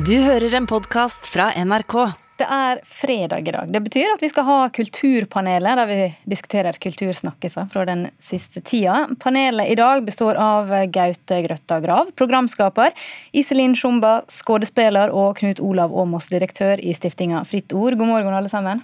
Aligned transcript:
Du 0.00 0.14
hører 0.22 0.54
en 0.56 0.64
podkast 0.64 1.26
fra 1.28 1.50
NRK. 1.60 1.94
Det 2.40 2.46
er 2.48 2.78
fredag 2.88 3.48
i 3.48 3.52
dag. 3.52 3.72
Det 3.74 3.80
betyr 3.84 4.12
at 4.14 4.22
vi 4.24 4.30
skal 4.30 4.46
ha 4.46 4.58
Kulturpanelet, 4.72 5.76
der 5.76 5.90
vi 5.90 6.06
diskuterer 6.30 6.78
kultursnakkiser 6.80 7.66
fra 7.72 7.82
den 7.84 8.06
siste 8.22 8.62
tida. 8.64 9.02
Panelet 9.20 9.68
i 9.68 9.76
dag 9.76 10.00
består 10.06 10.40
av 10.40 10.72
Gaute 10.94 11.42
Grøtta 11.44 11.80
Grav, 11.84 12.14
programskaper, 12.16 12.94
Iselin 13.36 13.76
Sjumba, 13.76 14.22
skuespiller, 14.32 15.12
og 15.12 15.36
Knut 15.42 15.60
Olav 15.60 15.92
Åmås, 15.92 16.30
direktør 16.32 16.80
i 16.80 16.94
stiftinga 16.96 17.42
Fritt 17.50 17.74
Ord. 17.76 17.98
God 18.00 18.14
morgen, 18.14 18.38
alle 18.40 18.52
sammen. 18.52 18.80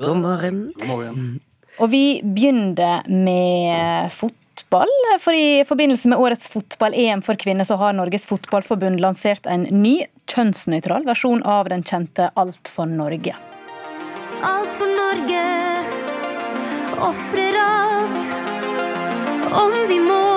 God 0.00 0.22
morgen. 0.24 0.62
God 0.80 0.94
morgen. 0.94 1.28
Og 1.82 1.92
vi 1.92 2.04
begynner 2.24 3.04
med 3.12 4.08
fotball. 4.56 4.88
For 5.20 5.34
i 5.34 5.64
forbindelse 5.64 6.08
med 6.08 6.18
årets 6.18 6.48
fotball-EM 6.48 7.22
for 7.22 7.34
kvinner 7.34 7.64
så 7.64 7.76
har 7.76 7.92
Norges 7.92 8.26
Fotballforbund 8.26 9.00
lansert 9.00 9.46
en 9.46 9.62
ny 9.62 10.06
kjønnsnøytral 10.26 11.04
versjon 11.06 11.42
av 11.42 11.68
den 11.68 11.82
kjente 11.82 12.30
Alt 12.34 12.68
for 12.68 12.86
Norge. 12.86 13.34
Alt 14.42 14.74
for 14.74 14.86
Norge, 14.86 15.44
ofrer 16.96 17.60
alt 17.60 18.34
om 19.56 19.78
vi 19.88 20.00
må. 20.00 20.35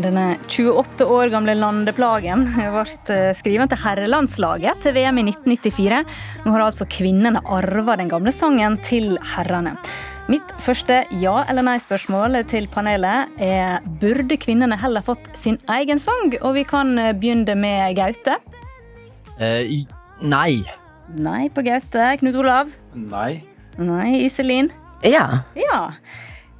Denne 0.00 0.38
28 0.48 1.04
år 1.04 1.28
gamle 1.32 1.54
landeplagen 1.58 2.46
ble 2.56 2.84
skrevet 3.36 3.72
til 3.72 3.80
herrelandslaget 3.82 4.80
til 4.84 4.94
VM 4.96 5.18
i 5.20 5.26
1994. 5.28 5.98
Nå 6.46 6.54
har 6.54 6.64
altså 6.64 6.86
kvinnene 6.88 7.42
arva 7.44 7.98
den 8.00 8.08
gamle 8.08 8.32
sangen 8.32 8.78
til 8.86 9.18
herrene. 9.34 9.74
Mitt 10.30 10.52
første 10.62 11.02
ja- 11.20 11.42
eller 11.50 11.66
nei-spørsmål 11.66 12.38
til 12.48 12.68
panelet 12.70 13.40
er 13.42 13.84
burde 14.00 14.38
kvinnene 14.40 14.78
heller 14.78 15.02
fått 15.04 15.26
sin 15.36 15.58
egen 15.74 15.98
sang? 16.00 16.32
Og 16.40 16.54
vi 16.54 16.64
kan 16.64 16.94
begynne 17.18 17.56
med 17.58 17.96
Gaute. 17.98 18.38
Eh, 19.40 19.82
nei. 20.22 20.62
Nei 21.18 21.48
på 21.50 21.64
Gaute. 21.66 22.12
Knut 22.22 22.38
Olav? 22.38 22.70
Nei. 22.94 23.42
Nei. 23.76 24.20
Iselin? 24.24 24.70
Ja. 25.02 25.42
Ja. 25.58 25.90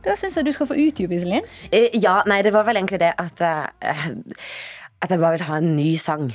Da 0.05 0.15
syns 0.17 0.37
jeg 0.39 0.47
du 0.49 0.53
skal 0.57 0.69
få 0.71 0.77
utdype, 0.81 1.17
Iselin. 1.19 1.45
Eh, 1.73 1.91
Ja, 2.01 2.23
nei, 2.29 2.41
det 2.47 2.53
var 2.55 2.65
vel 2.69 2.77
egentlig 2.81 3.01
det 3.03 3.13
at 3.21 3.41
eh, 3.45 4.07
At 5.01 5.11
jeg 5.13 5.21
bare 5.21 5.37
vil 5.39 5.47
ha 5.49 5.59
en 5.61 5.75
ny 5.77 5.91
sang. 6.01 6.31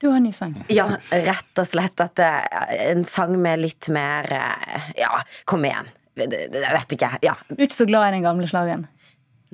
Du 0.00 0.08
har 0.10 0.18
en 0.18 0.26
ny 0.26 0.32
sang. 0.36 0.54
Ja, 0.72 0.86
rett 1.12 1.60
og 1.60 1.68
slett 1.70 2.00
at 2.04 2.18
eh, 2.20 2.88
En 2.90 3.04
sang 3.08 3.36
med 3.40 3.60
litt 3.64 3.88
mer 3.92 4.28
Ja, 4.98 5.20
kom 5.48 5.64
igjen. 5.68 5.88
Jeg 6.16 6.30
vet 6.78 6.94
ikke. 6.96 7.10
Ja. 7.26 7.34
Du 7.50 7.56
er 7.58 7.66
ikke 7.68 7.80
så 7.82 7.88
glad 7.90 8.08
i 8.08 8.16
den 8.18 8.24
gamle 8.26 8.46
slagen? 8.46 8.86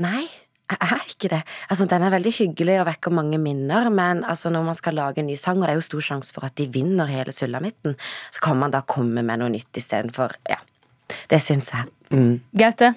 Nei, 0.01 0.27
jeg 0.71 0.79
er 0.87 1.07
ikke 1.09 1.31
det. 1.33 1.39
Altså, 1.73 1.87
Den 1.89 2.05
er 2.07 2.13
veldig 2.13 2.33
hyggelig 2.37 2.77
og 2.83 2.87
vekker 2.91 3.15
mange 3.17 3.39
minner, 3.41 3.89
men 3.91 4.21
altså, 4.29 4.53
når 4.53 4.67
man 4.69 4.77
skal 4.79 4.95
lage 4.99 5.23
en 5.23 5.27
ny 5.31 5.37
sang, 5.41 5.59
og 5.59 5.67
det 5.67 5.73
er 5.75 5.81
jo 5.81 5.87
stor 5.89 6.05
sjanse 6.05 6.35
for 6.37 6.45
at 6.47 6.55
de 6.61 6.69
vinner 6.73 7.09
hele 7.11 7.33
sulamitten, 7.33 7.97
så 8.31 8.45
kan 8.45 8.61
man 8.61 8.71
da 8.75 8.83
komme 8.87 9.25
med 9.25 9.41
noe 9.43 9.51
nytt 9.57 9.81
istedenfor 9.81 10.37
Ja. 10.49 10.61
Det 11.31 11.41
syns 11.43 11.73
jeg. 11.75 11.89
Mm. 12.15 12.37
Gaute? 12.55 12.93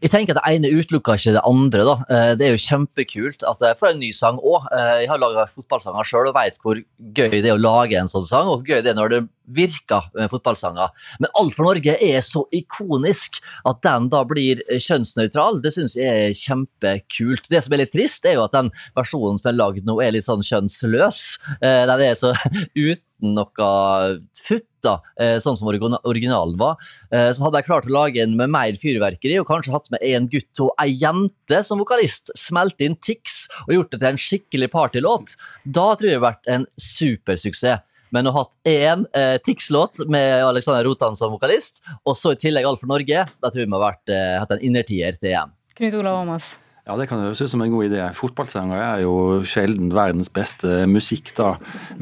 Jeg 0.00 0.10
tenker 0.14 0.32
at 0.36 0.40
Det 0.40 0.54
ene 0.56 0.70
utelukker 0.80 1.18
ikke 1.18 1.34
det 1.36 1.42
andre. 1.44 1.84
da. 1.84 1.96
Eh, 2.08 2.34
Det 2.34 2.46
er 2.46 2.54
jo 2.56 2.62
kjempekult 2.64 3.42
at 3.44 3.60
jeg 3.60 3.78
får 3.78 3.90
en 3.90 3.98
ny 4.00 4.10
sang 4.16 4.38
òg. 4.38 4.64
Jeg 4.72 5.08
har 5.10 5.18
laga 5.20 5.44
fotballsanger 5.46 6.04
sjøl 6.08 6.28
og 6.30 6.34
veit 6.34 6.56
hvor 6.62 6.80
gøy 7.12 7.30
det 7.30 7.44
er 7.50 7.58
å 7.58 7.60
lage 7.60 7.98
en 8.00 8.08
sånn 8.08 8.24
sang, 8.26 8.48
og 8.48 8.62
hvor 8.62 8.66
gøy 8.66 8.82
det 8.82 8.94
er 8.94 8.98
når 9.00 9.08
det 9.10 9.20
virker 9.50 10.08
med 10.14 10.30
fotballsanger. 10.30 10.92
Men 11.22 11.32
Alt 11.40 11.56
for 11.56 11.66
Norge 11.66 11.96
er 11.96 12.20
så 12.24 12.44
ikonisk 12.54 13.40
at 13.66 13.82
den 13.86 14.08
da 14.12 14.22
blir 14.28 14.62
kjønnsnøytral. 14.70 15.60
Det 15.64 15.72
syns 15.74 15.96
jeg 15.98 16.30
er 16.30 16.36
kjempekult. 16.36 17.50
Det 17.50 17.62
som 17.64 17.74
er 17.74 17.84
litt 17.84 17.94
trist, 17.94 18.26
er 18.26 18.38
jo 18.38 18.46
at 18.46 18.54
den 18.56 18.70
versjonen 18.98 19.40
som 19.40 19.50
er 19.50 19.58
lagd 19.58 19.86
nå, 19.88 19.98
er 20.02 20.14
litt 20.14 20.26
sånn 20.28 20.44
kjønnsløs. 20.46 21.22
Eh, 21.60 21.84
Den 21.90 22.04
er 22.06 22.18
så 22.18 22.34
uten 22.76 23.34
noe 23.34 23.70
futt, 24.40 24.66
da, 24.80 24.94
eh, 25.20 25.36
sånn 25.42 25.58
som 25.58 25.68
originalen 25.68 26.56
var. 26.60 26.78
Eh, 27.12 27.28
Så 27.36 27.44
hadde 27.44 27.60
jeg 27.60 27.68
klart 27.68 27.88
å 27.90 27.92
lage 27.92 28.22
en 28.22 28.36
med 28.38 28.48
mer 28.54 28.78
fyrverkeri, 28.80 29.36
og 29.40 29.48
kanskje 29.50 29.74
hatt 29.74 29.90
med 29.92 30.00
en 30.08 30.28
gutt 30.32 30.62
og 30.64 30.72
ei 30.80 30.94
jente 31.02 31.60
som 31.66 31.82
vokalist, 31.82 32.32
smelt 32.38 32.80
inn 32.80 32.96
Tix 32.96 33.42
og 33.66 33.74
gjort 33.74 33.90
det 33.92 34.00
til 34.00 34.08
en 34.14 34.22
skikkelig 34.24 34.70
partylåt, 34.72 35.36
da 35.66 35.90
tror 35.94 36.08
jeg 36.08 36.16
det 36.16 36.20
hadde 36.20 36.28
vært 36.30 36.48
en 36.54 36.66
supersuksess. 36.80 37.84
Men 38.14 38.26
å 38.26 38.34
ha 38.34 38.44
hatt 38.44 38.70
én 38.70 39.04
eh, 39.16 39.36
Tix-låt 39.44 40.02
med 40.10 40.44
Alexander 40.44 40.86
Rotan 40.86 41.18
som 41.18 41.34
vokalist, 41.34 41.82
og 42.04 42.16
så 42.18 42.34
i 42.34 42.40
tillegg 42.40 42.66
Alt 42.66 42.82
for 42.82 42.90
Norge, 42.90 43.26
da 43.30 43.52
tror 43.52 43.64
jeg 43.64 43.70
vi 43.70 43.76
har 43.76 43.86
vært, 43.86 44.10
eh, 44.14 44.34
hatt 44.42 44.56
en 44.56 44.66
innertier 44.66 45.16
til 45.18 45.32
EM. 45.34 45.54
Knut 45.78 45.96
Olav 46.00 46.24
Åmås? 46.24 46.50
Ja, 46.88 46.96
det 46.98 47.06
kan 47.06 47.20
høres 47.22 47.38
ut 47.38 47.50
som 47.52 47.60
en 47.62 47.70
god 47.70 47.86
idé. 47.86 48.00
Fotballsanger 48.16 48.80
er 48.80 49.02
jo 49.04 49.12
sjelden 49.46 49.92
verdens 49.94 50.30
beste 50.32 50.88
musikk, 50.90 51.30
da. 51.36 51.52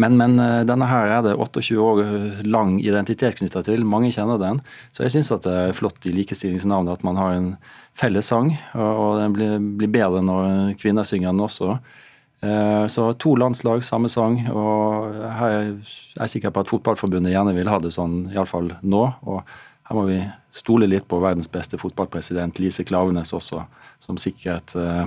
Men, 0.00 0.16
men 0.16 0.38
eh, 0.40 0.62
denne 0.68 0.88
her 0.88 1.12
er 1.18 1.26
det 1.26 1.34
28 1.36 1.76
år 1.82 2.02
lang 2.48 2.78
identitet 2.80 3.36
knytta 3.40 3.64
til. 3.66 3.84
Mange 3.84 4.14
kjenner 4.14 4.40
den. 4.40 4.62
Så 4.94 5.04
jeg 5.04 5.16
syns 5.18 5.32
det 5.44 5.52
er 5.52 5.76
flott 5.76 6.08
i 6.08 6.14
likestillingsnavnet 6.16 6.94
at 6.94 7.04
man 7.04 7.20
har 7.20 7.36
en 7.36 7.50
felles 7.98 8.30
sang. 8.32 8.54
Og, 8.72 8.88
og 8.88 9.20
den 9.20 9.36
blir, 9.36 9.56
blir 9.82 9.92
bedre 9.98 10.24
når 10.24 10.78
kvinner 10.80 11.04
synger 11.04 11.34
den 11.34 11.44
også. 11.44 11.76
Eh, 12.40 12.86
Så 12.86 13.12
to 13.18 13.34
landslag, 13.34 13.82
samme 13.82 14.08
sang. 14.08 14.40
Og 14.50 15.14
jeg 15.14 15.78
er 16.20 16.30
sikker 16.30 16.50
på 16.54 16.60
at 16.62 16.70
Fotballforbundet 16.70 17.32
gjerne 17.34 17.54
vil 17.56 17.70
ha 17.70 17.78
det 17.82 17.92
sånn, 17.94 18.28
iallfall 18.32 18.72
nå. 18.82 19.04
Og 19.26 19.42
her 19.88 19.96
må 19.96 20.06
vi 20.06 20.20
stole 20.54 20.88
litt 20.88 21.08
på 21.08 21.20
verdens 21.22 21.48
beste 21.50 21.78
fotballpresident, 21.80 22.58
Lise 22.62 22.84
Klavenes 22.84 23.32
også, 23.32 23.64
som 24.00 24.16
sikkert, 24.20 24.74
eh, 24.76 25.06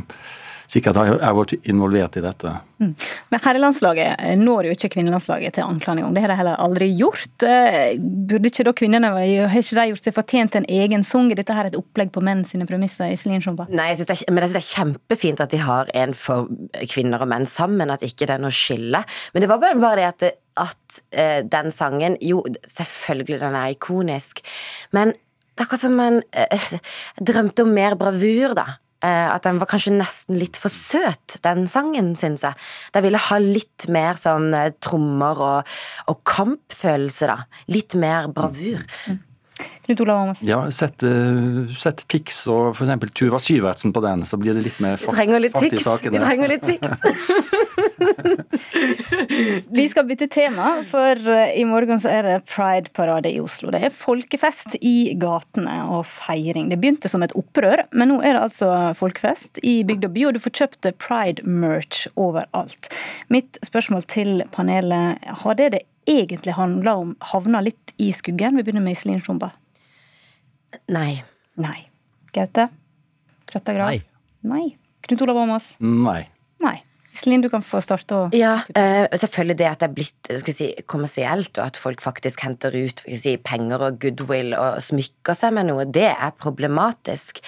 sikkert 0.71 0.95
har- 0.95 1.19
vært 1.35 1.53
involvert 1.67 2.15
i 2.17 2.21
dette. 2.23 2.51
Men 2.79 3.39
herrelandslaget 3.43 4.37
når 4.39 4.69
jo 4.69 4.75
ikke 4.75 4.89
kvinnelandslaget 4.95 5.53
til 5.57 5.63
ankelen 5.67 5.99
engang. 5.99 6.13
Det 6.15 6.21
har 6.23 6.31
de 6.31 6.37
heller 6.39 6.61
aldri 6.63 6.87
gjort. 6.97 7.43
Eh, 7.45 7.97
Burde 7.99 8.49
ikke 8.49 8.63
da 8.65 8.73
kvinnene 8.73 9.11
Har 9.11 9.59
ikke 9.59 9.75
de 9.77 9.87
gjort 9.91 10.03
seg 10.07 10.15
fortjent 10.15 10.55
en 10.55 10.65
egen 10.69 11.03
sang? 11.03 11.29
Er 11.31 11.35
dette 11.35 11.53
her 11.53 11.65
et 11.69 11.75
opplegg 11.77 12.11
på 12.15 12.23
menn 12.23 12.45
sine 12.47 12.65
premisser? 12.65 13.11
Iselin 13.11 13.41
Sjomba? 13.43 13.67
Nei, 13.69 13.89
jeg 13.91 13.99
synes 14.01 14.07
det 14.07 14.15
er, 14.21 14.33
men 14.33 14.43
jeg 14.43 14.49
synes 14.51 14.59
det 14.59 14.63
er 14.63 14.83
kjempefint 14.83 15.41
at 15.45 15.49
de 15.53 15.57
har 15.57 15.91
en 15.93 16.13
for 16.13 16.47
kvinner 16.87 17.21
og 17.21 17.27
menn 17.27 17.45
sammen, 17.45 17.91
at 17.91 18.01
ikke 18.07 18.25
det 18.25 18.37
er 18.37 18.43
noe 18.45 18.55
skille. 18.55 19.03
Men 19.33 19.41
det 19.41 19.49
var 19.51 19.59
bare, 19.59 19.79
bare 19.81 19.95
det 19.99 20.07
at, 20.07 20.19
det, 20.19 20.31
at 20.57 21.01
eh, 21.11 21.41
den 21.43 21.71
sangen 21.71 22.17
Jo, 22.21 22.43
selvfølgelig 22.67 23.39
den 23.43 23.55
er 23.55 23.75
ikonisk, 23.75 24.41
men 24.93 25.11
det 25.11 25.59
er 25.59 25.67
akkurat 25.67 25.83
som 25.83 25.99
en 25.99 26.21
eh, 26.33 26.79
drømte 27.29 27.61
om 27.67 27.73
mer 27.75 27.95
bravur, 27.99 28.55
da. 28.55 28.65
Eh, 29.01 29.27
at 29.33 29.47
den 29.47 29.57
var 29.61 29.69
kanskje 29.71 29.95
nesten 29.95 30.37
litt 30.37 30.59
for 30.61 30.69
søt, 30.73 31.39
den 31.45 31.65
sangen, 31.69 32.13
syns 32.19 32.45
jeg. 32.45 32.57
De 32.93 33.01
ville 33.01 33.21
ha 33.29 33.39
litt 33.41 33.87
mer 33.89 34.19
sånn 34.21 34.51
eh, 34.53 34.69
trommer 34.83 35.41
og, 35.41 35.73
og 36.11 36.21
kampfølelse, 36.29 37.31
da. 37.31 37.65
Litt 37.73 37.97
mer 37.97 38.29
bravur. 38.35 38.85
Knut 39.85 40.01
Olav 40.03 40.23
Åmås? 40.23 40.41
Ja, 40.45 40.59
sett, 40.71 41.03
eh, 41.03 41.75
sett 41.77 42.07
Tix 42.11 42.47
og 42.51 42.75
f.eks. 42.75 43.11
Tuva 43.17 43.39
Syvertsen 43.41 43.93
på 43.93 44.01
den, 44.05 44.23
så 44.27 44.37
blir 44.39 44.53
det 44.57 44.63
litt 44.67 44.79
mer 44.83 44.99
fart, 45.01 45.17
litt 45.41 45.55
fart 45.55 45.73
i 45.73 45.81
sakene. 45.81 46.19
Vi 46.19 46.25
trenger 46.25 46.47
litt 46.51 46.65
Tix! 46.65 46.81
Vi 49.71 49.85
skal 49.89 50.05
bytte 50.07 50.27
tema, 50.31 50.83
for 50.87 51.17
eh, 51.33 51.53
i 51.59 51.65
morgen 51.67 51.99
så 52.01 52.11
er 52.11 52.27
det 52.27 52.37
Pride-parade 52.49 53.31
i 53.31 53.39
Oslo. 53.41 53.71
Det 53.73 53.81
er 53.85 53.93
folkefest 53.93 54.77
i 54.79 55.13
gatene 55.19 55.77
og 55.91 56.05
feiring. 56.09 56.69
Det 56.71 56.79
begynte 56.81 57.11
som 57.11 57.23
et 57.25 57.35
opprør, 57.37 57.85
men 57.91 58.13
nå 58.13 58.21
er 58.21 58.37
det 58.37 58.45
altså 58.47 58.71
folkefest 58.97 59.61
i 59.65 59.81
bygd 59.87 60.09
og 60.09 60.15
by, 60.15 60.27
og 60.27 60.35
du 60.35 60.43
får 60.43 60.57
kjøpt 60.61 60.91
Pride-merch 61.01 62.07
overalt. 62.19 62.91
Mitt 63.33 63.59
spørsmål 63.65 64.07
til 64.11 64.43
panelet, 64.53 65.21
har 65.43 65.59
det 65.59 65.71
det 65.75 65.85
egentlig 66.09 66.53
handler 66.57 67.01
om 67.03 67.15
havner 67.31 67.65
litt 67.65 67.93
i 68.01 68.11
skuggen? 68.15 68.57
Vi 68.57 68.63
begynner 68.63 68.83
med 68.83 68.97
Iselin 68.97 69.21
Sjomba. 69.23 69.51
Nei. 70.91 71.23
Nei. 71.61 71.87
Gaute? 72.33 72.69
Grøtta 73.51 73.75
Grav? 73.75 73.91
Nei. 73.91 74.01
Nei. 74.41 74.65
Knut 75.05 75.21
Olav 75.25 75.41
Åmås? 75.43 75.73
Nei. 75.81 76.23
Nei. 76.63 76.77
Iselin, 77.11 77.43
du 77.43 77.49
kan 77.51 77.63
få 77.65 77.81
starte. 77.83 78.15
Og... 78.15 78.35
Ja, 78.37 78.61
uh, 78.71 79.05
selvfølgelig 79.11 79.57
det 79.59 79.67
at 79.67 79.81
det 79.81 79.87
er 79.89 79.95
blitt 79.97 80.31
skal 80.43 80.55
si, 80.55 80.69
kommersielt, 80.89 81.51
og 81.57 81.65
at 81.65 81.79
folk 81.79 82.03
faktisk 82.03 82.43
henter 82.45 82.75
ut 82.75 83.03
skal 83.03 83.19
si, 83.19 83.35
penger 83.43 83.83
og 83.87 83.99
goodwill 84.03 84.55
og 84.57 84.79
smykker 84.83 85.37
seg 85.37 85.55
med 85.57 85.69
noe, 85.69 85.85
det 85.85 86.07
er 86.13 86.31
problematisk. 86.39 87.43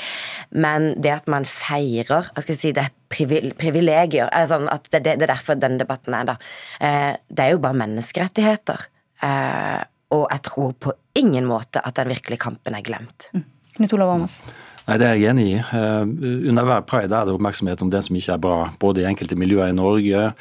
Men 0.51 0.91
det 1.03 1.15
at 1.15 1.31
man 1.31 1.47
feirer 1.47 2.29
skal 2.35 2.59
si, 2.59 2.73
det 2.75 2.87
er 2.87 2.93
privilegier 3.13 4.29
at 4.33 4.89
det, 4.89 5.03
det, 5.05 5.17
det 5.21 5.27
er 5.27 5.33
derfor 5.35 5.57
denne 5.59 5.79
debatten 5.81 6.17
er, 6.17 6.33
da. 6.33 6.37
Uh, 6.83 7.13
det 7.29 7.47
er 7.47 7.55
jo 7.55 7.63
bare 7.63 7.79
menneskerettigheter. 7.85 8.87
Uh, 9.23 9.81
og 10.13 10.27
jeg 10.29 10.43
tror 10.45 10.75
på 10.77 10.93
ingen 11.17 11.47
måte 11.49 11.81
at 11.81 11.95
den 11.97 12.11
virkelige 12.11 12.41
kampen 12.43 12.75
er 12.77 12.85
glemt. 12.85 13.29
Knut 13.77 13.95
Olav 13.95 14.13
Åmås? 14.17 14.41
Nei, 14.87 14.97
Det 14.99 15.07
er 15.07 15.15
jeg 15.15 15.29
enig 15.31 15.45
i. 15.47 15.55
Eh, 15.61 16.49
Under 16.49 16.67
hver 16.67 16.83
pride 16.87 17.15
er 17.15 17.25
det 17.25 17.33
oppmerksomhet 17.33 17.81
om 17.81 17.89
det 17.89 18.03
som 18.03 18.15
ikke 18.15 18.33
er 18.35 18.43
bra. 18.43 18.57
Både 18.79 19.01
i 19.03 19.07
enkelte 19.07 19.37
miljøer 19.39 19.71
i 19.71 19.77
Norge, 19.77 20.33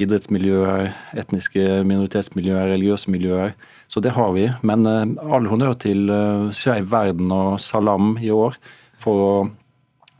idrettsmiljøer, 0.00 0.92
etniske 1.20 1.82
minoritetsmiljøer, 1.84 2.72
religiøse 2.72 3.12
miljøer. 3.12 3.52
Så 3.88 4.00
det 4.00 4.14
har 4.16 4.32
vi. 4.32 4.48
Men 4.62 4.86
all 4.86 5.46
honnør 5.46 5.76
til 5.78 6.08
Skeiv 6.56 6.88
Verden 6.90 7.30
og 7.30 7.60
Salam 7.60 8.16
i 8.18 8.30
år 8.32 8.56
for 8.98 9.26
å 9.26 9.34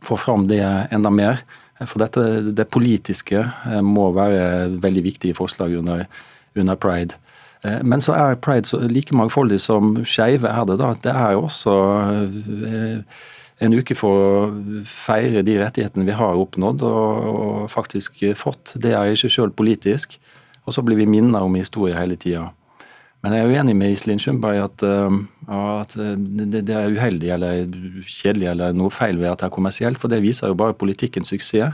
få 0.05 0.19
fram 0.21 0.45
det 0.47 0.61
enda 0.93 1.09
mer. 1.09 1.41
For 1.81 1.97
dette, 1.99 2.53
det 2.53 2.69
politiske 2.69 3.41
må 3.81 4.11
være 4.13 4.69
veldig 4.83 5.03
viktige 5.03 5.35
forslag 5.35 5.73
under, 5.81 6.05
under 6.55 6.77
pride. 6.77 7.17
Eh, 7.63 7.81
men 7.83 8.01
så 8.03 8.15
er 8.17 8.39
pride 8.43 8.69
så 8.69 8.81
like 8.87 9.15
mangfoldig 9.15 9.59
som 9.63 9.95
skeive 10.05 10.49
er 10.49 10.65
det. 10.67 10.77
da. 10.81 10.93
Det 11.03 11.13
er 11.13 11.35
jo 11.35 11.45
også 11.47 11.75
eh, 12.69 13.21
en 13.63 13.75
uke 13.75 13.95
for 13.97 14.23
å 14.23 14.83
feire 14.87 15.43
de 15.45 15.57
rettighetene 15.61 16.07
vi 16.07 16.15
har 16.17 16.39
oppnådd 16.39 16.83
og, 16.87 17.69
faktisk 17.71 18.25
fått. 18.39 18.75
Det 18.81 18.91
er 18.95 19.13
ikke 19.13 19.31
sjøl 19.31 19.53
politisk. 19.55 20.19
Og 20.63 20.75
så 20.75 20.83
blir 20.85 20.99
vi 20.99 21.07
minnet 21.09 21.43
om 21.43 21.55
historie 21.59 21.95
hele 21.97 22.15
tida. 22.19 22.49
Men 23.23 23.35
jeg 23.35 23.45
er 23.45 23.53
uenig 23.55 23.73
med 23.79 23.93
Iselin 23.93 24.19
Sundberg 24.19 24.57
i 24.57 24.63
at, 24.63 24.83
eh, 24.83 25.17
at 25.79 25.95
det, 25.95 26.63
er 26.67 26.91
uheldig 26.91 27.29
eller 27.35 27.61
kjedelig 28.03 28.49
eller 28.51 28.75
noe 28.75 28.91
feil 28.91 29.19
ved 29.19 29.31
at 29.31 29.43
det 29.43 29.47
er 29.47 29.55
kommersielt, 29.55 29.99
for 29.99 30.11
det 30.11 30.23
viser 30.23 30.51
jo 30.51 30.59
bare 30.59 30.75
politikkens 30.75 31.31
suksess. 31.31 31.71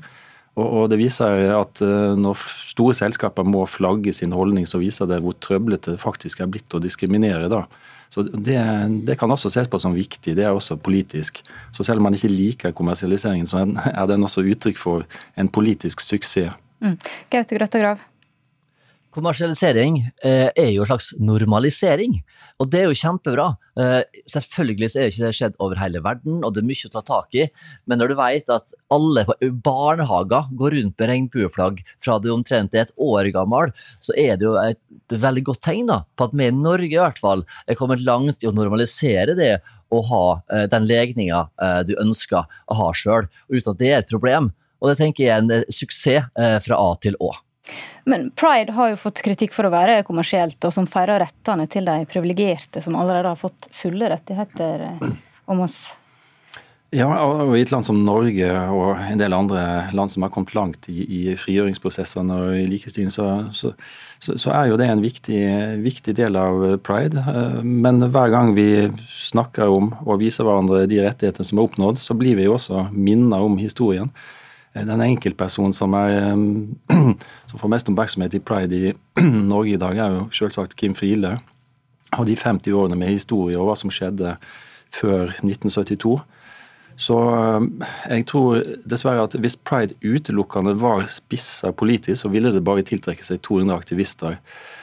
Og, 0.57 0.90
det 0.92 0.98
viser 1.00 1.54
at 1.56 1.81
eh, 1.86 2.16
når 2.19 2.42
store 2.68 2.96
selskaper 2.98 3.46
må 3.48 3.62
flagge 3.69 4.12
sin 4.16 4.34
holdning, 4.36 4.66
så 4.68 4.81
viser 4.81 5.07
det 5.07 5.22
hvor 5.24 5.38
trøblete 5.40 5.94
det 5.96 6.01
faktisk 6.01 6.42
er 6.42 6.50
blitt 6.51 6.74
å 6.74 6.81
diskriminere. 6.84 7.48
da. 7.51 7.63
Så 8.10 8.25
det, 8.25 8.57
det, 9.06 9.16
kan 9.22 9.31
også 9.31 9.51
ses 9.54 9.69
på 9.69 9.80
som 9.80 9.94
viktig, 9.94 10.34
det 10.36 10.48
er 10.48 10.56
også 10.56 10.80
politisk. 10.81 11.44
Så 11.72 11.86
selv 11.86 12.01
om 12.01 12.10
man 12.10 12.18
ikke 12.18 12.31
liker 12.34 12.75
kommersialiseringen, 12.75 13.48
så 13.48 13.62
er 13.62 14.10
den 14.10 14.25
også 14.25 14.44
uttrykk 14.50 14.81
for 14.81 15.06
en 15.38 15.51
politisk 15.54 16.01
suksess. 16.01 16.57
Mm. 16.80 16.96
Gaute 17.31 17.57
Grøtta 17.60 17.81
Grav? 17.81 18.09
Kommersialisering 19.16 20.04
eh, 20.22 20.50
er 20.54 20.70
jo 20.70 20.84
en 20.84 20.90
slags 20.92 21.14
normalisering. 21.18 22.20
Og 22.60 22.68
det 22.70 22.82
er 22.82 22.90
jo 22.90 22.98
kjempebra. 23.00 23.46
Eh, 23.80 24.20
selvfølgelig 24.28 24.90
så 24.92 25.00
er 25.00 25.08
det 25.08 25.14
ikke 25.14 25.24
det 25.24 25.38
skjedd 25.38 25.56
over 25.64 25.80
hele 25.80 26.02
verden, 26.04 26.42
og 26.44 26.54
det 26.54 26.62
er 26.62 26.68
mye 26.68 26.90
å 26.90 26.94
ta 26.94 27.02
tak 27.08 27.38
i. 27.40 27.48
Men 27.88 28.02
når 28.02 28.12
du 28.12 28.16
vet 28.20 28.54
at 28.54 28.76
alle 28.94 29.24
barnehager 29.66 30.52
går 30.60 30.76
rundt 30.76 31.00
med 31.00 31.12
regnbueflagg 31.14 31.82
fra 32.04 32.20
du 32.20 32.30
omtrent 32.36 32.76
er 32.76 32.86
et 32.86 32.94
år 33.00 33.32
gammel, 33.34 33.74
så 34.04 34.14
er 34.20 34.38
det 34.38 34.50
jo 34.50 34.54
et 34.62 35.18
veldig 35.26 35.46
godt 35.50 35.64
tegn 35.66 35.90
da, 35.90 36.04
på 36.14 36.30
at 36.30 36.38
vi 36.38 36.52
i 36.52 36.54
Norge 36.60 36.92
i 36.92 37.02
hvert 37.02 37.24
fall 37.24 37.48
er 37.66 37.80
kommet 37.80 38.06
langt 38.06 38.46
i 38.46 38.52
å 38.52 38.56
normalisere 38.56 39.38
det 39.40 39.54
å 39.90 40.06
ha 40.12 40.24
eh, 40.54 40.68
den 40.70 40.86
legninga 40.90 41.48
eh, 41.64 41.82
du 41.88 41.96
ønsker 41.98 42.44
å 42.46 42.82
ha 42.84 42.94
sjøl, 42.94 43.32
uten 43.50 43.74
at 43.74 43.82
det 43.82 43.94
er 43.94 44.02
et 44.04 44.12
problem. 44.12 44.54
Og 44.84 44.92
det 44.92 45.00
tenker 45.00 45.26
jeg 45.26 45.34
er 45.34 45.42
en 45.44 45.72
suksess 45.76 46.30
fra 46.64 46.78
A 46.80 46.92
til 47.04 47.18
Å. 47.20 47.34
Men 48.10 48.30
Pride 48.38 48.74
har 48.74 48.94
jo 48.94 49.00
fått 49.00 49.21
kritikk 49.25 49.54
for 49.56 49.68
å 49.68 49.74
være 49.74 50.01
kommersielt, 50.07 50.57
og 50.66 50.74
som 50.74 50.88
feirer 50.89 51.21
rettene 51.24 51.68
til 51.69 51.88
de 51.89 52.01
privilegerte, 52.10 52.81
som 52.81 52.98
allerede 52.98 53.33
har 53.33 53.39
fått 53.39 53.69
fulle 53.75 54.10
rettigheter 54.12 54.86
eh, 54.92 55.10
om 55.50 55.66
oss. 55.66 55.81
Ja, 56.89 57.06
og 57.21 57.51
i 57.54 57.62
et 57.62 57.69
land 57.69 57.86
som 57.86 58.00
Norge 58.01 58.48
og 58.74 58.98
en 58.98 59.19
del 59.21 59.33
andre 59.38 59.62
land 59.94 60.10
som 60.10 60.24
har 60.25 60.31
kommet 60.33 60.56
langt 60.57 60.88
i, 60.89 61.04
i 61.06 61.36
frigjøringsprosessene 61.38 62.33
og 62.33 62.56
i 62.57 62.63
likestilling, 62.66 63.12
så, 63.13 63.27
så, 63.54 63.75
så, 64.18 64.33
så, 64.42 64.50
er 64.57 64.72
jo 64.72 64.80
det 64.81 64.88
en 64.89 65.04
viktig, 65.04 65.44
viktig, 65.86 66.15
del 66.18 66.39
av 66.39 66.65
pride. 66.81 67.22
Eh, 67.22 67.60
men 67.62 68.01
hver 68.01 68.33
gang 68.33 68.56
vi 68.57 68.88
snakker 69.06 69.69
om 69.69 69.92
og 70.01 70.18
viser 70.24 70.50
hverandre 70.50 70.88
de 70.89 71.04
rettighetene 71.06 71.45
som 71.45 71.62
er 71.62 71.69
oppnådd, 71.69 72.01
så 72.01 72.18
blir 72.18 72.39
vi 72.39 72.50
jo 72.50 72.57
også 72.57 72.88
minnet 72.89 73.38
om 73.38 73.62
historien. 73.62 74.10
Eh, 74.80 74.86
den 74.88 75.02
enkeltpersonen 75.02 75.74
som, 75.76 75.94
er, 75.94 76.34
som 77.50 77.62
får 77.62 77.74
mest 77.76 77.92
oppmerksomhet 77.92 78.40
i 78.40 78.44
pride 78.44 78.76
i 78.76 78.94
Norge 79.54 79.76
i 79.76 79.81
dag, 79.81 79.98
er 79.98 80.18
jo 80.18 80.26
selvsagt 80.36 80.78
Kim 80.80 80.96
Friele. 80.98 81.38
Og 82.18 82.26
de 82.26 82.36
50 82.40 82.74
årene 82.74 82.98
med 82.98 83.14
historie 83.14 83.60
og 83.60 83.70
hva 83.70 83.78
som 83.78 83.92
skjedde 83.94 84.36
før 84.96 85.30
1972. 85.44 86.18
Så 87.00 87.16
jeg 88.10 88.26
tror 88.28 88.64
dessverre 88.90 89.24
at 89.24 89.38
hvis 89.40 89.56
pride 89.56 89.96
utelukkende 90.04 90.74
var 90.82 91.06
spissa 91.08 91.72
politisk, 91.72 92.25
så 92.25 92.32
ville 92.34 92.52
det 92.52 92.66
bare 92.66 92.84
tiltrekke 92.84 93.24
seg 93.24 93.40
200 93.46 93.78
aktivister. 93.78 94.36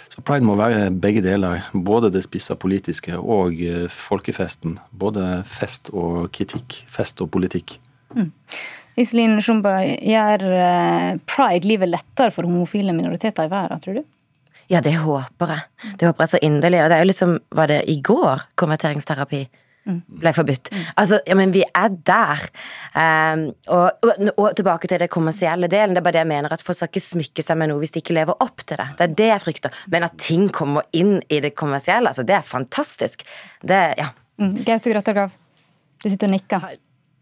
Så 0.09 0.23
pride 0.25 0.47
må 0.47 0.55
være 0.57 0.89
begge 0.97 1.21
deler. 1.21 1.67
Både 1.75 2.09
det 2.15 2.23
spissa 2.25 2.57
politiske 2.57 3.19
og 3.19 3.59
eh, 3.61 3.85
folkefesten. 3.93 4.79
Både 4.97 5.43
fest 5.45 5.91
og 5.93 6.31
kritikk. 6.33 6.79
Fest 6.89 7.21
og 7.21 7.29
politikk. 7.35 7.77
Mm. 8.15 8.31
Iselin 8.97 9.37
Shumba, 9.45 9.79
gjør 9.85 10.45
eh, 10.57 11.11
pride 11.29 11.69
livet 11.69 11.91
lettere 11.93 12.33
for 12.33 12.49
homofile 12.49 12.95
minoriteter 12.97 13.45
i 13.45 13.53
verden, 13.53 13.83
tror 13.85 13.99
du? 13.99 14.07
Ja, 14.73 14.81
det 14.83 14.97
håper 14.99 15.53
jeg. 15.53 15.93
Det 16.01 16.09
håper 16.09 16.25
jeg 16.25 16.33
så 16.33 16.41
inderlig. 16.43 16.81
Og 16.83 16.91
det 16.91 16.97
er 16.97 17.05
jo 17.05 17.11
liksom, 17.13 17.37
var 17.55 17.71
det 17.71 17.83
i 17.93 18.01
går 18.03 18.47
konverteringsterapi 18.59 19.43
mm. 19.87 20.01
ble 20.23 20.33
forbudt? 20.35 20.71
Mm. 20.73 20.87
Altså, 21.03 21.21
ja, 21.29 21.37
men 21.39 21.53
vi 21.55 21.63
er 21.69 21.99
der. 22.09 22.43
Um, 22.97 23.45
og, 23.69 24.01
og, 24.03 24.25
og, 24.33 24.49
tilbake 24.59 24.91
til 24.91 25.05
det 25.05 25.11
kommersielle 25.13 25.71
delen. 25.71 25.95
Det 25.95 26.03
er 26.03 26.09
bare 26.09 26.19
det 26.19 26.25
jeg 26.25 26.33
mener, 26.33 26.57
at 26.57 26.65
folk 26.67 26.81
skal 26.81 26.91
ikke 26.91 27.05
smykke 27.05 27.47
seg 27.47 27.61
med 27.61 27.71
noe 27.71 27.85
hvis 27.85 27.95
de 27.95 28.03
ikke 28.03 28.17
lever 28.17 28.43
opp 28.43 28.65
til 28.65 28.81
det. 28.81 28.89
Det 28.99 29.07
er 29.07 29.15
det 29.21 29.31
jeg 29.31 29.45
frykter. 29.45 29.85
Men 29.93 30.09
at 30.09 30.19
ting 30.25 30.49
kommer 30.57 30.89
inn 30.97 31.21
i 31.29 31.43
det 31.45 31.55
kommersielle, 31.59 32.11
altså, 32.11 32.27
det 32.27 32.41
er 32.41 32.49
fantastisk. 32.57 33.23
Det, 33.63 33.83
ja. 34.01 34.11
Mm. 34.43 34.57
Gaute 34.67 34.97
Grøttergrav, 34.97 35.39
du 36.03 36.11
sitter 36.11 36.33
og 36.33 36.39
nikker. 36.41 36.67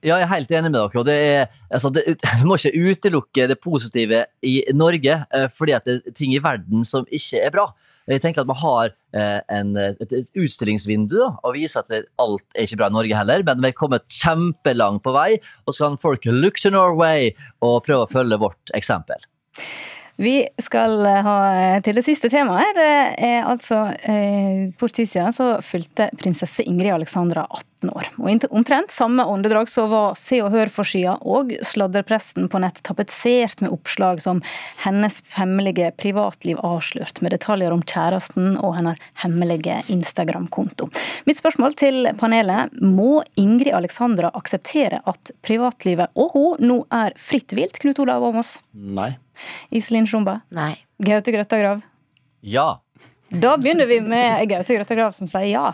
Ja, 0.04 0.18
jeg 0.20 0.26
er 0.26 0.32
helt 0.34 0.50
enig 0.52 0.68
med 0.68 0.76
dere. 0.76 1.00
og 1.00 1.06
det 1.08 1.14
er, 1.16 1.54
altså, 1.72 1.88
det, 1.88 2.04
Vi 2.40 2.48
må 2.48 2.58
ikke 2.58 2.90
utelukke 2.90 3.48
det 3.48 3.56
positive 3.62 4.26
i 4.44 4.58
Norge 4.76 5.16
eh, 5.24 5.48
fordi 5.48 5.76
at 5.76 5.88
det 5.88 6.02
er 6.02 6.16
ting 6.16 6.34
i 6.36 6.42
verden 6.44 6.84
som 6.84 7.08
ikke 7.08 7.40
er 7.40 7.54
bra. 7.54 7.70
Jeg 8.10 8.20
tenker 8.20 8.44
at 8.44 8.50
Vi 8.50 8.56
har 8.60 8.92
eh, 9.16 9.40
en, 9.56 9.72
et, 9.80 10.12
et, 10.12 10.28
utstillingsvindu 10.36 11.16
da, 11.16 11.30
og 11.40 11.56
viser 11.56 11.80
at 11.80 12.10
alt 12.20 12.44
er 12.52 12.66
ikke 12.66 12.82
bra 12.82 12.90
i 12.92 12.96
Norge 12.98 13.16
heller, 13.16 13.46
men 13.48 13.64
vi 13.64 13.70
er 13.70 13.78
kommet 13.78 14.04
kjempelangt 14.12 15.04
på 15.06 15.14
vei. 15.16 15.30
Og 15.64 15.72
så 15.72 15.88
kan 15.88 16.00
folk 16.02 16.28
look 16.28 16.60
to 16.60 16.74
Norway 16.74 17.32
og 17.64 17.80
prøve 17.88 18.04
å 18.04 18.12
følge 18.12 18.40
vårt 18.44 18.76
eksempel. 18.76 19.24
Vi 20.16 20.34
skal 20.62 21.00
ha 21.26 21.36
til 21.82 21.96
det 21.98 22.04
siste 22.06 22.28
temaet. 22.30 22.76
Det 22.76 22.90
er 23.26 23.48
altså 23.50 23.80
eh, 24.06 24.70
Kort 24.78 24.94
tid 24.94 25.10
siden 25.10 25.34
så 25.34 25.48
fylte 25.64 26.06
prinsesse 26.20 26.62
Ingrid 26.62 26.94
Alexandra 26.94 27.46
18 27.48 27.90
år. 27.90 28.10
Og 28.22 28.46
omtrent 28.54 28.94
samme 28.94 29.24
åndedrag 29.26 29.68
så 29.72 29.88
var 29.90 30.14
Se 30.18 30.38
og 30.44 30.52
Hør-forsida 30.54 31.16
og 31.26 31.50
sladrepresten 31.66 32.46
på 32.50 32.60
nett 32.62 32.78
tapetsert 32.86 33.64
med 33.64 33.74
oppslag 33.74 34.22
som 34.22 34.42
hennes 34.84 35.18
hemmelige 35.34 35.90
privatliv 35.98 36.62
avslørt, 36.62 37.18
med 37.24 37.34
detaljer 37.34 37.74
om 37.74 37.82
kjæresten 37.82 38.54
og 38.60 38.78
hennes 38.78 39.02
hemmelige 39.24 39.80
Instagram-konto. 39.92 40.88
Mitt 41.26 41.42
spørsmål 41.42 41.74
til 41.80 42.08
panelet 42.20 42.72
må 42.80 43.24
Ingrid 43.40 43.74
Alexandra 43.74 44.30
akseptere 44.38 45.02
at 45.10 45.34
privatlivet 45.44 46.14
og 46.14 46.38
hun 46.38 46.64
nå 46.70 46.80
er 46.94 47.18
fritt 47.18 47.56
vilt, 47.56 47.82
Knut 47.82 47.98
Olav 48.06 48.30
Åmås? 48.30 48.58
Nei. 48.72 49.14
Iselin 49.74 50.08
Sjomba? 50.08 50.40
Nei. 50.54 50.74
Gaute 51.02 51.34
Grøtta 51.34 51.58
Grav? 51.60 51.82
Ja. 52.44 52.68
Da 53.34 53.56
begynner 53.58 53.88
vi 53.90 53.98
med 54.04 54.44
Gaute 54.50 54.76
Grøtta 54.76 54.96
Grav 54.98 55.16
som 55.16 55.28
sier 55.30 55.50
ja. 55.50 55.72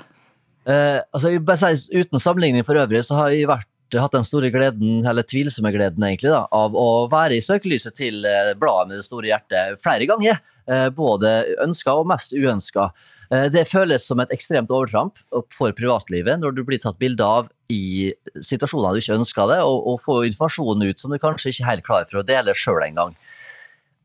Uh, 0.69 1.01
altså, 1.17 1.33
bare 1.41 1.73
sier, 1.73 2.05
Uten 2.05 2.21
sammenligning 2.21 2.67
for 2.67 2.79
øvrig, 2.79 3.03
så 3.07 3.17
har 3.19 3.35
jeg 3.35 3.49
vært, 3.51 3.67
hatt 3.97 4.15
den 4.15 4.27
store 4.27 4.53
gleden, 4.55 5.01
eller 5.09 5.27
tvilsomme 5.27 5.73
gleden, 5.75 6.05
egentlig, 6.07 6.31
da, 6.31 6.45
av 6.55 6.77
å 6.79 7.09
være 7.11 7.39
i 7.39 7.45
søkelyset 7.45 7.97
til 7.99 8.21
uh, 8.23 8.53
bladet 8.61 8.93
med 8.93 9.01
det 9.01 9.07
store 9.07 9.33
hjertet 9.33 9.81
flere 9.83 10.07
ganger. 10.11 10.43
Uh, 10.71 10.89
både 10.95 11.33
ønska 11.65 11.97
og 11.99 12.11
mest 12.13 12.37
uønska. 12.37 12.91
Det 13.31 13.63
føles 13.71 14.03
som 14.03 14.19
et 14.19 14.33
ekstremt 14.35 14.73
overtramp 14.75 15.21
for 15.55 15.71
privatlivet 15.79 16.41
når 16.43 16.57
du 16.57 16.65
blir 16.67 16.81
tatt 16.83 16.97
bilde 16.99 17.23
av 17.23 17.47
i 17.71 18.11
situasjoner 18.43 18.97
du 18.97 18.99
ikke 18.99 19.21
ønsker 19.21 19.53
det, 19.53 19.59
og, 19.63 19.87
og 19.87 20.01
får 20.03 20.25
informasjon 20.33 20.83
ut 20.83 20.99
som 20.99 21.15
du 21.15 21.19
kanskje 21.23 21.53
ikke 21.53 21.63
er 21.63 21.69
helt 21.69 21.87
klar 21.87 22.09
for 22.11 22.19
å 22.19 22.25
dele 22.27 22.57
sjøl 22.59 22.83
engang. 22.89 23.15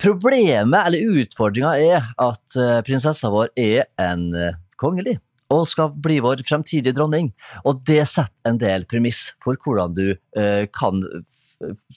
Problemet, 0.01 0.87
eller 0.87 1.21
utfordringa, 1.21 1.75
er 1.79 2.09
at 2.21 2.57
eh, 2.59 2.81
prinsessa 2.85 3.31
vår 3.31 3.53
er 3.59 3.85
en 4.01 4.27
eh, 4.35 4.57
kongelig 4.81 5.19
og 5.53 5.67
skal 5.69 5.91
bli 6.01 6.17
vår 6.23 6.41
fremtidige 6.47 6.95
dronning. 6.97 7.29
Og 7.69 7.83
det 7.87 8.01
setter 8.09 8.49
en 8.49 8.59
del 8.61 8.85
premiss 8.89 9.29
for 9.45 9.59
hvordan 9.61 9.93
du 9.93 10.07
uh, 10.15 10.65
kan 10.73 11.03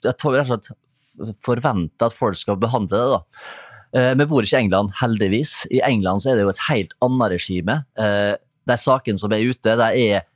jeg 0.05 0.15
tror 0.21 0.37
rett 0.37 0.53
og 0.53 0.67
slett 0.69 1.39
forvente 1.45 2.05
at 2.05 2.15
folk 2.15 2.39
skal 2.39 2.59
behandle 2.61 3.01
det. 3.01 3.17
da. 3.17 3.49
Uh, 3.97 4.13
vi 4.21 4.27
bor 4.29 4.45
ikke 4.45 4.59
i 4.59 4.67
England, 4.67 4.93
heldigvis. 5.01 5.55
I 5.73 5.81
England 5.87 6.23
så 6.23 6.33
er 6.33 6.39
det 6.39 6.47
jo 6.47 6.53
et 6.53 6.67
helt 6.69 6.95
annet 7.05 7.35
regime. 7.35 7.81
Uh, 7.99 8.35
de 8.69 8.77
sakene 8.79 9.21
som 9.21 9.33
er 9.33 9.49
ute, 9.49 9.79
de 9.81 9.89
er 10.13 10.29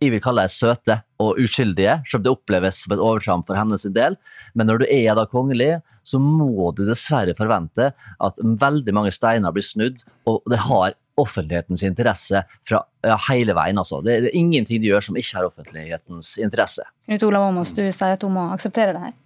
jeg 0.00 0.14
vil 0.14 0.22
kalle 0.24 0.46
det 0.46 0.54
søte 0.54 0.96
og 1.20 1.38
uskyldige, 1.42 1.98
selv 2.08 2.20
om 2.20 2.24
det 2.24 2.32
oppleves 2.32 2.78
som 2.82 2.94
et 2.94 3.02
overtramp 3.04 3.48
for 3.48 3.58
hennes 3.58 3.84
del. 3.92 4.16
Men 4.56 4.70
når 4.70 4.82
du 4.82 4.86
er 4.88 5.12
da 5.18 5.26
kongelig, 5.28 5.74
så 6.02 6.20
må 6.22 6.70
du 6.76 6.86
dessverre 6.88 7.36
forvente 7.36 7.90
at 7.92 8.40
veldig 8.40 8.94
mange 8.96 9.12
steiner 9.12 9.52
blir 9.52 9.66
snudd, 9.66 10.00
og 10.28 10.40
det 10.48 10.62
har 10.64 10.96
offentlighetens 11.20 11.82
interesse 11.84 12.40
fra 12.64 12.80
ja, 13.04 13.18
hele 13.28 13.52
veien. 13.56 13.80
Altså. 13.80 14.00
Det, 14.04 14.16
er 14.16 14.36
ingenting 14.36 14.80
du 14.80 14.88
gjør 14.88 15.10
som 15.10 15.18
ikke 15.20 15.36
har 15.36 15.50
offentlighetens 15.50 16.36
interesse. 16.40 16.86
Knut 17.10 17.26
Olav 17.28 17.50
Åmås, 17.50 17.74
du 17.76 17.82
sier 17.84 18.16
at 18.16 18.24
hun 18.24 18.38
må 18.38 18.46
akseptere 18.54 18.96
det 18.96 19.04
her? 19.04 19.18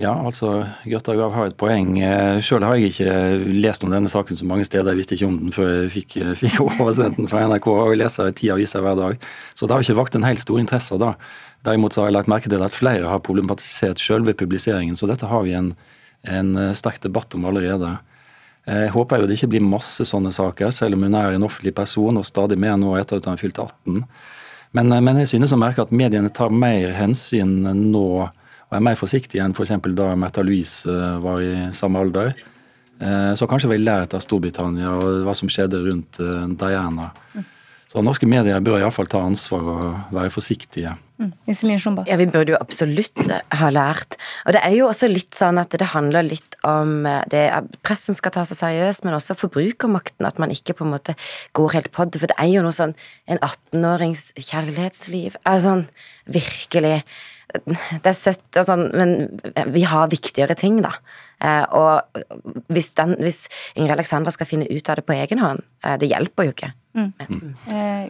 Ja, 0.00 0.14
altså 0.16 0.62
Grøtta 0.88 1.12
Grav 1.12 1.34
har 1.34 1.50
et 1.50 1.58
poeng. 1.60 1.98
Sjøl 2.40 2.64
har 2.64 2.78
jeg 2.80 2.94
ikke 2.94 3.16
lest 3.52 3.82
om 3.84 3.90
denne 3.92 4.08
saken 4.08 4.38
så 4.38 4.46
mange 4.48 4.64
steder. 4.64 4.94
Jeg 4.94 5.00
visste 5.02 5.18
ikke 5.18 5.28
om 5.28 5.36
den 5.42 5.52
før 5.52 5.68
jeg 5.74 5.90
fikk, 5.92 6.16
fikk 6.40 6.56
oversendt 6.80 7.18
den 7.20 7.28
fra 7.28 7.42
NRK. 7.44 7.68
og 7.68 7.92
Jeg 7.92 8.00
leser 8.00 8.32
ti 8.38 8.48
aviser 8.48 8.80
hver 8.80 8.96
dag. 8.96 9.28
Så 9.52 9.68
det 9.68 9.76
har 9.76 9.84
ikke 9.84 9.98
vakt 9.98 10.16
en 10.16 10.24
helt 10.24 10.40
stor 10.40 10.62
interesse 10.62 10.96
da. 11.02 11.12
Derimot 11.68 11.92
så 11.92 12.00
har 12.00 12.08
jeg 12.08 12.16
lagt 12.16 12.32
merke 12.32 12.48
til 12.48 12.64
at 12.64 12.72
flere 12.72 13.12
har 13.12 13.20
problematisert 13.20 14.00
sjølve 14.00 14.32
publiseringen, 14.32 14.96
så 14.96 15.04
dette 15.10 15.28
har 15.28 15.44
vi 15.44 15.52
en, 15.58 15.74
en 16.24 16.56
sterk 16.72 17.02
debatt 17.04 17.36
om 17.36 17.44
allerede. 17.50 17.92
Jeg 18.64 18.94
håper 18.96 19.20
jo 19.20 19.28
det 19.28 19.36
ikke 19.36 19.52
blir 19.52 19.68
masse 19.68 20.08
sånne 20.08 20.32
saker, 20.32 20.72
selv 20.72 20.96
om 20.96 21.04
hun 21.04 21.20
er 21.20 21.36
en 21.36 21.44
offentlig 21.44 21.74
person, 21.76 22.16
og 22.16 22.24
stadig 22.24 22.56
mer 22.56 22.80
nå 22.80 22.96
etter 22.96 23.20
at 23.20 23.28
hun 23.28 23.40
fylte 23.40 23.68
18. 23.68 24.00
Men, 24.80 24.96
men 25.04 25.20
jeg 25.20 25.34
synes 25.34 25.52
å 25.52 25.60
merke 25.60 25.84
at 25.84 25.92
mediene 25.92 26.32
tar 26.32 26.48
mer 26.48 26.96
hensyn 26.96 27.58
nå 27.92 28.08
og 28.70 28.78
er 28.78 28.86
mer 28.86 28.98
forsiktig 28.98 29.42
enn 29.42 29.54
f.eks. 29.56 29.74
da 29.98 30.12
Märtha 30.18 30.46
Louise 30.46 30.86
eh, 30.86 31.18
var 31.22 31.42
i 31.42 31.54
samme 31.74 32.02
alder. 32.04 32.36
Eh, 33.02 33.32
så 33.34 33.48
kanskje 33.50 33.72
vi 33.72 33.80
har 33.80 33.86
lært 33.86 34.14
av 34.14 34.22
Storbritannia 34.22 34.92
og 34.94 35.24
hva 35.26 35.34
som 35.34 35.50
skjedde 35.50 35.82
rundt 35.88 36.20
eh, 36.22 36.44
Diana. 36.60 37.10
Så 37.90 38.04
norske 38.06 38.28
medier 38.30 38.62
bør 38.62 38.78
iallfall 38.78 39.08
ta 39.10 39.24
ansvar 39.26 39.64
og 39.66 40.12
være 40.14 40.30
forsiktige. 40.30 40.92
Mm. 41.18 41.32
Ja, 42.06 42.16
vi 42.20 42.28
burde 42.30 42.54
jo 42.54 42.60
absolutt 42.60 43.18
ha 43.58 43.70
lært. 43.74 44.14
Og 44.46 44.54
det 44.54 44.62
er 44.62 44.76
jo 44.76 44.86
også 44.86 45.08
litt 45.10 45.34
sånn 45.34 45.58
at 45.58 45.74
det 45.74 45.90
handler 45.90 46.28
litt 46.28 46.54
om 46.62 47.02
det 47.34 47.42
Pressen 47.82 48.14
skal 48.14 48.32
ta 48.36 48.46
seg 48.46 48.60
seriøst, 48.60 49.02
men 49.02 49.18
også 49.18 49.34
forbrukermakten. 49.42 50.28
At 50.30 50.38
man 50.38 50.54
ikke 50.54 50.78
på 50.78 50.86
en 50.86 50.94
måte 50.94 51.16
går 51.58 51.74
helt 51.74 51.90
på 51.90 52.06
det. 52.06 52.22
For 52.22 52.30
det 52.30 52.38
er 52.38 52.52
jo 52.54 52.62
noe 52.62 52.78
sånn 52.78 52.94
en 53.26 53.42
18-årings 53.42 54.30
kjærlighetsliv. 54.38 55.42
Er 55.42 55.60
sånn 55.66 55.84
virkelig 56.30 57.00
det 57.50 58.06
er 58.06 58.16
søtt 58.16 58.60
og 58.60 58.66
sånn, 58.68 58.86
men 58.94 59.16
vi 59.74 59.82
har 59.88 60.10
viktigere 60.12 60.56
ting, 60.58 60.80
da. 60.84 60.94
Eh, 61.40 61.64
og 61.72 62.20
hvis, 62.68 62.90
den, 62.98 63.14
hvis 63.22 63.44
Ingrid 63.74 63.94
Alexandra 63.96 64.32
skal 64.34 64.48
finne 64.48 64.68
ut 64.68 64.90
av 64.92 64.98
det 65.00 65.06
på 65.08 65.16
egen 65.16 65.40
hånd, 65.40 65.62
eh, 65.86 65.96
det 66.00 66.10
hjelper 66.10 66.48
jo 66.48 66.54
ikke. 66.54 66.72
Mm. 66.98 67.12
Eh, 67.70 68.06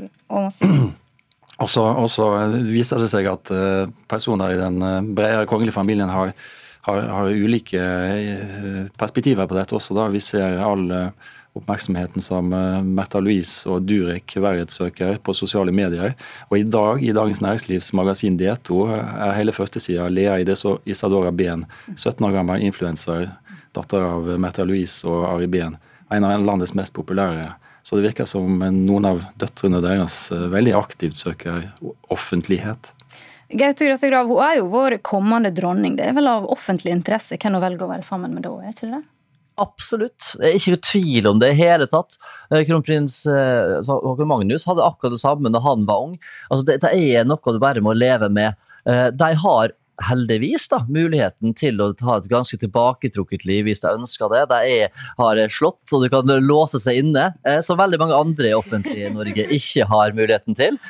og 1.61 2.09
så 2.09 2.27
viser 2.65 3.03
det 3.03 3.11
seg 3.13 3.29
at 3.29 3.51
personer 4.09 4.55
i 4.55 4.61
den 4.61 4.81
bredere 5.13 5.45
kongelige 5.51 5.77
familien 5.77 6.09
har, 6.09 6.33
har, 6.89 7.03
har 7.13 7.29
ulike 7.29 7.83
perspektiver 8.97 9.45
på 9.45 9.59
dette 9.59 9.77
også. 9.77 9.93
da. 9.99 10.09
Vi 10.09 10.23
ser 10.25 10.57
alle 10.65 11.11
oppmerksomheten 11.59 12.23
som 12.23 12.53
uh, 12.53 12.83
Märtha 12.83 13.21
Louise 13.21 13.69
og 13.71 13.83
Durek 13.89 14.37
verdighetssøker 14.37 15.19
på 15.25 15.35
sosiale 15.35 15.75
medier. 15.75 16.15
Og 16.49 16.61
i 16.61 16.67
dag, 16.67 17.03
i 17.03 17.15
Dagens 17.17 17.43
Næringslivs 17.43 17.93
magasin 17.97 18.39
D2, 18.39 18.85
er 18.95 19.35
hele 19.39 19.55
førstesida 19.55 20.09
Lea 20.13 20.39
Isadora 20.85 21.33
Behn, 21.35 21.67
17 21.97 22.27
år 22.27 22.37
gammel 22.39 22.63
influenser, 22.67 23.31
datter 23.75 24.07
av 24.07 24.31
Märtha 24.39 24.67
Louise 24.67 25.09
og 25.09 25.27
Ari 25.35 25.51
Behn. 25.51 25.77
En 26.11 26.27
av 26.27 26.45
landets 26.45 26.75
mest 26.75 26.95
populære. 26.95 27.53
Så 27.83 27.97
det 27.97 28.11
virker 28.11 28.27
som 28.29 28.61
noen 28.61 29.07
av 29.09 29.23
døtrene 29.41 29.83
deres 29.83 30.27
uh, 30.35 30.49
veldig 30.53 30.75
aktivt 30.79 31.19
søker 31.19 31.71
offentlighet. 32.13 32.95
Gaute 33.51 33.87
Grøtte 33.89 34.07
Grav 34.07 34.29
hun 34.31 34.43
er 34.47 34.61
jo 34.61 34.69
vår 34.71 35.01
kommende 35.03 35.51
dronning. 35.51 35.97
Det 35.99 36.07
er 36.07 36.15
vel 36.15 36.31
av 36.31 36.47
offentlig 36.53 36.93
interesse 36.95 37.35
hvem 37.35 37.57
hun 37.59 37.65
velger 37.65 37.87
å 37.87 37.91
være 37.91 38.07
sammen 38.07 38.37
med 38.37 38.47
da, 38.47 38.53
er 38.63 38.77
ikke 38.77 38.93
det? 38.93 39.01
Absolutt. 39.61 40.35
Det 40.39 40.47
er 40.47 40.57
ikke 40.57 40.75
noe 40.77 40.85
tvil 40.87 41.29
om 41.31 41.41
det 41.43 41.51
i 41.53 41.59
hele 41.59 41.89
tatt. 41.91 42.17
Eh, 42.53 42.63
kronprins 42.69 43.23
eh, 43.29 43.81
Håkon 43.89 44.31
Magnus 44.31 44.67
hadde 44.69 44.87
akkurat 44.87 45.17
det 45.17 45.23
samme 45.23 45.53
da 45.53 45.63
han 45.65 45.85
var 45.89 46.07
ung. 46.07 46.17
Altså, 46.49 46.65
det, 46.69 46.81
det 46.85 46.95
er 46.95 47.29
noe 47.29 47.55
du 47.55 47.61
bare 47.63 47.85
må 47.85 47.97
leve 47.97 48.31
med. 48.33 48.57
Eh, 48.89 49.09
de 49.13 49.31
har 49.45 49.75
heldigvis 50.01 50.65
da, 50.73 50.79
muligheten 50.89 51.53
til 51.53 51.77
å 51.85 51.91
ha 52.07 52.15
et 52.17 52.29
ganske 52.33 52.57
tilbaketrukket 52.63 53.43
liv 53.45 53.67
hvis 53.67 53.83
de 53.83 53.91
ønsker 53.93 54.33
det. 54.33 54.47
De 54.49 54.61
er, 54.79 55.03
har 55.19 55.41
slått, 55.53 55.83
så 55.91 56.01
du 56.01 56.07
kan 56.09 56.31
låse 56.41 56.81
seg 56.81 57.03
inne, 57.03 57.27
som 57.61 57.77
veldig 57.77 58.01
mange 58.01 58.17
andre 58.17 58.49
i 58.49 58.57
offentlige 58.57 59.11
Norge 59.13 59.45
ikke 59.59 59.85
har 59.91 60.17
muligheten 60.17 60.57
til. 60.57 60.81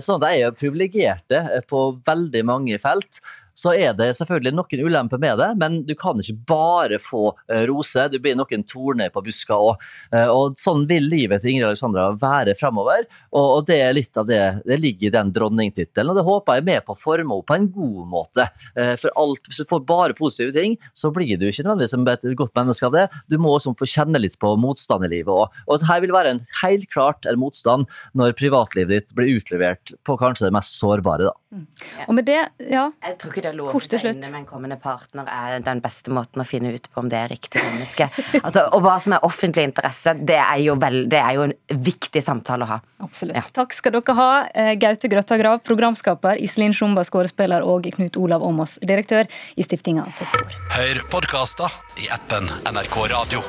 Så 0.00 0.16
de 0.22 0.30
er 0.38 0.56
privilegerte 0.56 1.42
på 1.68 1.90
veldig 2.08 2.44
mange 2.48 2.80
felt 2.80 3.20
så 3.54 3.74
er 3.74 3.94
det 3.96 4.12
selvfølgelig 4.18 4.54
noen 4.58 4.84
ulemper 4.88 5.22
med 5.22 5.38
det, 5.40 5.50
men 5.60 5.80
du 5.86 5.94
kan 5.98 6.18
ikke 6.20 6.36
bare 6.50 6.98
få 7.02 7.30
roser. 7.48 7.74
rose. 7.74 8.08
Du 8.10 8.18
blir 8.22 8.36
noen 8.38 8.64
torner 8.66 9.10
på 9.12 9.22
buska 9.24 9.56
òg. 9.56 9.82
Uh, 10.14 10.28
og 10.32 10.58
sånn 10.58 10.86
vil 10.90 11.06
livet 11.10 11.42
til 11.42 11.54
Ingrid 11.54 11.70
Alexandra 11.72 12.10
være 12.20 12.56
fremover. 12.58 13.06
Og, 13.34 13.64
det 13.68 13.80
er 13.80 13.94
litt 13.96 14.16
av 14.20 14.26
det 14.28 14.40
det 14.66 14.78
ligger 14.80 15.08
i 15.08 15.14
den 15.14 15.32
dronningtittelen, 15.34 16.12
og 16.12 16.18
det 16.18 16.26
håper 16.26 16.58
jeg 16.58 16.64
er 16.64 16.68
med 16.68 16.84
på 16.86 16.94
å 16.94 16.98
forme 16.98 17.24
henne 17.24 17.48
på 17.48 17.56
en 17.56 17.68
god 17.74 18.10
måte. 18.10 18.48
Uh, 18.76 18.94
for 19.00 19.10
alt, 19.20 19.48
hvis 19.48 19.62
du 19.62 19.70
får 19.70 19.84
bare 19.88 20.16
positive 20.18 20.54
ting, 20.56 20.76
så 20.96 21.10
blir 21.14 21.38
du 21.38 21.48
ikke 21.48 21.66
nødvendigvis 21.66 22.24
et 22.34 22.38
godt 22.38 22.54
menneske 22.56 22.88
av 22.88 22.96
det. 22.96 23.06
Du 23.30 23.38
må 23.40 23.54
også 23.54 23.74
få 23.78 23.88
kjenne 23.88 24.20
litt 24.20 24.38
på 24.42 24.54
motstand 24.60 25.06
i 25.06 25.12
livet 25.12 25.32
òg. 25.32 25.62
Og 25.66 25.76
dette 25.76 25.90
her 25.90 26.02
vil 26.04 26.14
være 26.14 26.34
en 26.34 26.42
helt 26.62 26.86
klart 26.92 27.28
en 27.28 27.40
motstand 27.40 27.88
når 28.18 28.36
privatlivet 28.38 28.94
ditt 28.94 29.16
blir 29.16 29.38
utlevert 29.38 29.94
på 30.06 30.18
kanskje 30.20 30.48
det 30.48 30.54
mest 30.56 30.76
sårbare. 30.78 31.30
da. 31.30 31.34
Mm. 31.54 31.66
Og 32.08 32.14
med 32.16 32.26
det, 32.26 32.40
ja 32.66 32.88
Jeg 33.04 33.18
tror 33.20 33.30
ikke 33.30 33.43
det 33.44 33.52
å 33.52 33.56
låse 33.58 33.98
seg 33.98 34.10
inne 34.10 34.30
med 34.32 34.42
en 34.42 34.48
kommende 34.48 34.78
partner 34.80 35.28
er 35.30 35.62
den 35.64 35.82
beste 35.84 36.12
måten 36.14 36.42
å 36.42 36.46
finne 36.48 36.72
ut 36.74 36.88
på 36.90 37.02
om 37.02 37.10
det 37.12 37.18
er 37.20 37.32
riktig 37.32 37.62
menneske. 37.62 38.08
Altså, 38.40 38.66
og 38.74 38.84
hva 38.84 38.96
som 39.02 39.16
er 39.16 39.26
offentlig 39.26 39.66
interesse, 39.68 40.14
det 40.18 40.38
er 40.40 40.60
jo, 40.64 40.76
vel, 40.80 41.04
det 41.10 41.20
er 41.20 41.38
jo 41.38 41.46
en 41.48 41.54
viktig 41.86 42.22
samtale 42.24 42.66
å 42.66 42.72
ha. 42.74 42.78
Absolutt. 43.04 43.36
Ja. 43.38 43.44
Takk 43.60 43.76
skal 43.76 43.96
dere 43.98 44.16
ha, 44.18 44.30
eh, 44.54 44.72
Gaute 44.80 45.10
Grøtta 45.12 45.38
Grav, 45.40 45.60
programskaper, 45.66 46.40
Iselin 46.42 46.74
Sjumba, 46.76 47.04
skuespiller, 47.06 47.66
og 47.66 47.88
Knut 47.96 48.18
Olav 48.20 48.44
Åmås, 48.46 48.78
direktør 48.84 49.28
i 49.56 49.66
Stiftinga 49.66 50.06
Folkord. 50.16 50.56
Hør 50.78 51.04
podkaster 51.12 51.78
i 52.00 52.10
appen 52.14 52.48
NRK 52.72 52.98
Radio. 53.12 53.44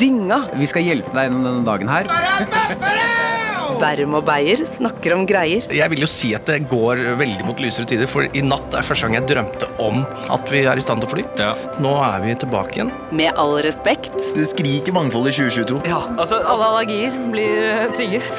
Dynga. 0.00 0.42
Vi 0.58 0.66
skal 0.66 0.82
hjelpe 0.82 1.14
deg 1.14 1.28
gjennom 1.28 1.46
denne 1.46 1.66
dagen 1.68 1.92
her. 1.92 3.54
Bærum 3.80 4.16
og 4.18 4.24
Beyer 4.26 4.60
snakker 4.68 5.14
om 5.16 5.24
greier. 5.28 5.66
Jeg 5.72 5.92
vil 5.92 6.04
jo 6.04 6.08
si 6.10 6.32
at 6.36 6.48
det 6.48 6.62
går 6.70 7.02
veldig 7.20 7.46
mot 7.48 7.60
lysere 7.60 7.88
tider, 7.88 8.08
for 8.10 8.26
i 8.26 8.44
natt 8.44 8.74
er 8.76 8.86
første 8.86 9.06
gang 9.06 9.18
jeg 9.18 9.28
drømte 9.30 9.68
om 9.82 10.02
at 10.32 10.52
vi 10.52 10.62
er 10.64 10.78
i 10.78 10.84
stand 10.84 11.04
til 11.04 11.10
å 11.10 11.12
fly. 11.14 11.24
Ja. 11.40 11.52
Nå 11.82 11.92
er 12.06 12.22
vi 12.24 12.36
tilbake 12.40 12.78
igjen. 12.78 12.92
Med 13.16 13.36
all 13.40 13.58
respekt. 13.66 14.16
Det 14.36 14.46
skriker 14.48 14.96
mangfold 14.96 15.28
i 15.30 15.34
2022. 15.36 15.82
Ja, 15.90 16.02
altså, 16.16 16.40
altså... 16.40 16.54
Alle 16.56 16.70
allergier 16.72 17.18
blir 17.32 17.68
eh, 17.72 17.86
trygget. 17.96 18.30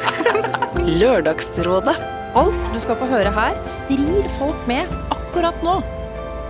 Lørdagsrådet. 1.02 1.96
Alt 2.38 2.74
du 2.74 2.82
skal 2.82 2.98
få 3.00 3.08
høre 3.10 3.32
her, 3.34 3.56
strir 3.66 4.28
folk 4.38 4.68
med 4.70 4.92
akkurat 5.14 5.64
nå. 5.66 5.80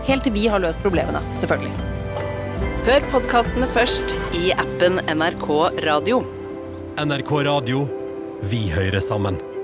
Helt 0.07 0.23
til 0.27 0.35
vi 0.35 0.47
har 0.51 0.63
løst 0.63 0.83
problemene, 0.83 1.21
selvfølgelig. 1.39 1.75
Hør 2.87 3.07
podkastene 3.11 3.67
først 3.75 4.15
i 4.39 4.53
appen 4.55 5.01
NRK 5.11 5.47
Radio. 5.83 6.23
NRK 6.97 7.33
Radio 7.51 7.85
vi 8.41 8.69
hører 8.71 8.99
sammen. 8.99 9.56